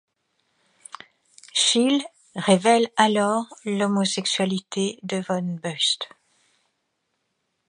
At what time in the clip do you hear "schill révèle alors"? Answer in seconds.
1.53-3.45